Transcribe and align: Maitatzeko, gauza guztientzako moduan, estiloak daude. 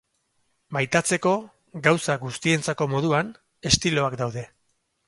Maitatzeko, 0.77 1.33
gauza 1.89 2.17
guztientzako 2.25 2.89
moduan, 2.95 3.31
estiloak 3.73 4.23
daude. 4.25 4.51